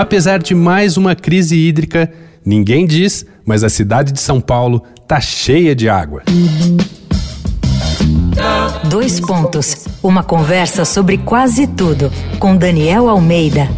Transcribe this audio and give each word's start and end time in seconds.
Apesar 0.00 0.38
de 0.38 0.54
mais 0.54 0.96
uma 0.96 1.14
crise 1.14 1.54
hídrica, 1.54 2.10
ninguém 2.42 2.86
diz, 2.86 3.26
mas 3.44 3.62
a 3.62 3.68
cidade 3.68 4.12
de 4.12 4.18
São 4.18 4.40
Paulo 4.40 4.82
tá 5.06 5.20
cheia 5.20 5.74
de 5.74 5.90
água. 5.90 6.22
Dois 8.88 9.20
pontos. 9.20 9.86
Uma 10.02 10.22
conversa 10.22 10.86
sobre 10.86 11.18
quase 11.18 11.66
tudo 11.66 12.10
com 12.38 12.56
Daniel 12.56 13.10
Almeida. 13.10 13.68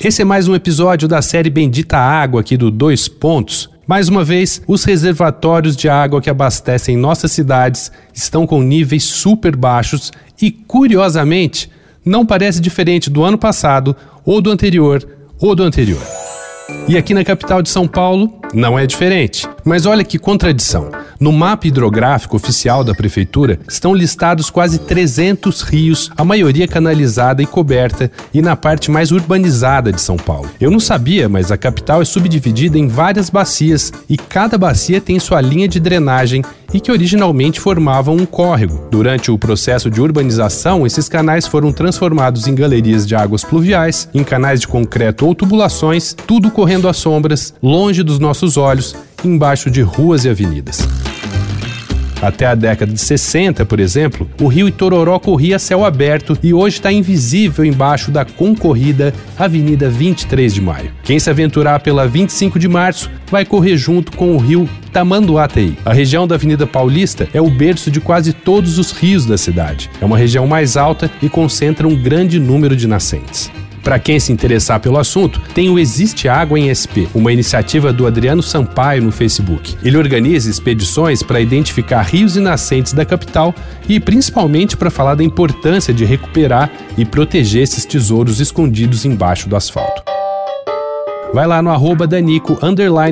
Esse 0.00 0.22
é 0.22 0.24
mais 0.24 0.48
um 0.48 0.54
episódio 0.54 1.06
da 1.06 1.20
série 1.20 1.50
Bendita 1.50 1.98
Água 1.98 2.40
aqui 2.40 2.56
do 2.56 2.70
Dois 2.70 3.08
Pontos. 3.08 3.75
Mais 3.86 4.08
uma 4.08 4.24
vez, 4.24 4.60
os 4.66 4.82
reservatórios 4.82 5.76
de 5.76 5.88
água 5.88 6.20
que 6.20 6.28
abastecem 6.28 6.96
nossas 6.96 7.30
cidades 7.30 7.92
estão 8.12 8.44
com 8.44 8.60
níveis 8.60 9.04
super 9.04 9.54
baixos 9.54 10.12
e, 10.42 10.50
curiosamente, 10.50 11.70
não 12.04 12.26
parece 12.26 12.60
diferente 12.60 13.08
do 13.08 13.22
ano 13.22 13.38
passado, 13.38 13.94
ou 14.24 14.40
do 14.40 14.50
anterior, 14.50 15.06
ou 15.40 15.54
do 15.54 15.62
anterior. 15.62 16.02
E 16.88 16.96
aqui 16.96 17.14
na 17.14 17.22
capital 17.22 17.62
de 17.62 17.68
São 17.68 17.86
Paulo, 17.86 18.40
não 18.52 18.76
é 18.76 18.86
diferente. 18.86 19.48
Mas 19.64 19.86
olha 19.86 20.02
que 20.02 20.18
contradição. 20.18 20.90
No 21.18 21.32
mapa 21.32 21.66
hidrográfico 21.66 22.36
oficial 22.36 22.84
da 22.84 22.94
prefeitura 22.94 23.58
estão 23.68 23.94
listados 23.94 24.50
quase 24.50 24.78
300 24.78 25.62
rios, 25.62 26.10
a 26.16 26.24
maioria 26.24 26.68
canalizada 26.68 27.42
e 27.42 27.46
coberta, 27.46 28.10
e 28.34 28.42
na 28.42 28.54
parte 28.54 28.90
mais 28.90 29.10
urbanizada 29.10 29.90
de 29.90 30.00
São 30.00 30.16
Paulo. 30.16 30.50
Eu 30.60 30.70
não 30.70 30.80
sabia, 30.80 31.28
mas 31.28 31.50
a 31.50 31.56
capital 31.56 32.02
é 32.02 32.04
subdividida 32.04 32.78
em 32.78 32.86
várias 32.86 33.30
bacias 33.30 33.92
e 34.08 34.16
cada 34.16 34.58
bacia 34.58 35.00
tem 35.00 35.18
sua 35.18 35.40
linha 35.40 35.66
de 35.66 35.80
drenagem 35.80 36.42
e 36.74 36.80
que 36.80 36.92
originalmente 36.92 37.60
formavam 37.60 38.16
um 38.16 38.26
córrego. 38.26 38.86
Durante 38.90 39.30
o 39.30 39.38
processo 39.38 39.90
de 39.90 40.00
urbanização, 40.00 40.86
esses 40.86 41.08
canais 41.08 41.46
foram 41.46 41.72
transformados 41.72 42.46
em 42.46 42.54
galerias 42.54 43.06
de 43.06 43.14
águas 43.14 43.44
pluviais, 43.44 44.08
em 44.12 44.22
canais 44.22 44.60
de 44.60 44.68
concreto 44.68 45.26
ou 45.26 45.34
tubulações, 45.34 46.14
tudo 46.26 46.50
correndo 46.50 46.88
às 46.88 46.96
sombras, 46.96 47.54
longe 47.62 48.02
dos 48.02 48.18
nossos 48.18 48.56
olhos, 48.56 48.94
embaixo 49.24 49.70
de 49.70 49.80
ruas 49.80 50.24
e 50.24 50.28
avenidas. 50.28 50.86
Até 52.20 52.46
a 52.46 52.54
década 52.54 52.92
de 52.92 53.00
60, 53.00 53.64
por 53.66 53.78
exemplo, 53.78 54.28
o 54.40 54.46
rio 54.46 54.68
Itororó 54.68 55.18
corria 55.18 55.56
a 55.56 55.58
céu 55.58 55.84
aberto 55.84 56.38
e 56.42 56.54
hoje 56.54 56.76
está 56.76 56.90
invisível 56.90 57.64
embaixo 57.64 58.10
da 58.10 58.24
concorrida 58.24 59.12
Avenida 59.38 59.88
23 59.88 60.52
de 60.54 60.60
Maio. 60.60 60.90
Quem 61.02 61.18
se 61.18 61.28
aventurar 61.28 61.80
pela 61.80 62.06
25 62.06 62.58
de 62.58 62.68
março 62.68 63.10
vai 63.30 63.44
correr 63.44 63.76
junto 63.76 64.12
com 64.12 64.34
o 64.34 64.38
rio 64.38 64.68
Tamanduateí. 64.92 65.76
A 65.84 65.92
região 65.92 66.26
da 66.26 66.36
Avenida 66.36 66.66
Paulista 66.66 67.28
é 67.34 67.40
o 67.40 67.50
berço 67.50 67.90
de 67.90 68.00
quase 68.00 68.32
todos 68.32 68.78
os 68.78 68.92
rios 68.92 69.26
da 69.26 69.36
cidade. 69.36 69.90
É 70.00 70.04
uma 70.04 70.16
região 70.16 70.46
mais 70.46 70.76
alta 70.76 71.10
e 71.20 71.28
concentra 71.28 71.86
um 71.86 71.94
grande 71.94 72.40
número 72.40 72.74
de 72.74 72.88
nascentes. 72.88 73.50
Para 73.86 74.00
quem 74.00 74.18
se 74.18 74.32
interessar 74.32 74.80
pelo 74.80 74.98
assunto, 74.98 75.40
tem 75.54 75.70
o 75.70 75.78
Existe 75.78 76.28
Água 76.28 76.58
em 76.58 76.74
SP, 76.74 77.06
uma 77.14 77.32
iniciativa 77.32 77.92
do 77.92 78.04
Adriano 78.04 78.42
Sampaio 78.42 79.00
no 79.00 79.12
Facebook. 79.12 79.76
Ele 79.80 79.96
organiza 79.96 80.50
expedições 80.50 81.22
para 81.22 81.40
identificar 81.40 82.02
rios 82.02 82.36
e 82.36 82.40
nascentes 82.40 82.92
da 82.92 83.04
capital 83.04 83.54
e 83.88 84.00
principalmente 84.00 84.76
para 84.76 84.90
falar 84.90 85.14
da 85.14 85.22
importância 85.22 85.94
de 85.94 86.04
recuperar 86.04 86.68
e 86.98 87.04
proteger 87.04 87.62
esses 87.62 87.84
tesouros 87.84 88.40
escondidos 88.40 89.04
embaixo 89.04 89.48
do 89.48 89.54
asfalto. 89.54 90.02
Vai 91.32 91.46
lá 91.46 91.62
no 91.62 91.70
arroba 91.70 92.08
Danico 92.08 92.58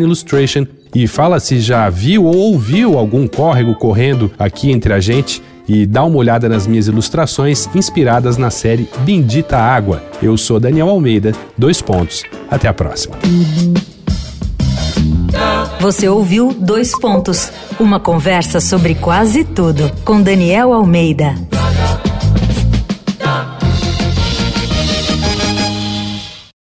Illustration 0.00 0.66
e 0.94 1.06
fala 1.06 1.38
se 1.38 1.60
já 1.60 1.90
viu 1.90 2.24
ou 2.24 2.34
ouviu 2.34 2.98
algum 2.98 3.28
córrego 3.28 3.74
correndo 3.74 4.32
aqui 4.38 4.70
entre 4.70 4.94
a 4.94 5.00
gente 5.00 5.42
e 5.72 5.86
dá 5.86 6.04
uma 6.04 6.18
olhada 6.18 6.50
nas 6.50 6.66
minhas 6.66 6.86
ilustrações 6.86 7.66
inspiradas 7.74 8.36
na 8.36 8.50
série 8.50 8.86
Bendita 8.98 9.56
Água. 9.56 10.02
Eu 10.22 10.36
sou 10.36 10.60
Daniel 10.60 10.90
Almeida, 10.90 11.32
dois 11.56 11.80
pontos. 11.80 12.24
Até 12.50 12.68
a 12.68 12.74
próxima. 12.74 13.16
Você 15.80 16.08
ouviu 16.08 16.52
Dois 16.52 16.92
Pontos, 17.00 17.50
uma 17.80 17.98
conversa 17.98 18.60
sobre 18.60 18.94
quase 18.94 19.42
tudo 19.42 19.90
com 20.04 20.22
Daniel 20.22 20.72
Almeida. 20.74 21.34